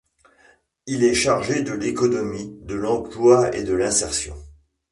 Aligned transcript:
Il 0.87 1.03
est 1.03 1.13
chargé 1.13 1.61
de 1.61 1.73
l'économie, 1.73 2.57
de 2.63 2.73
l'emploi 2.73 3.55
et 3.55 3.61
de 3.61 3.75
l'insertion. 3.75 4.35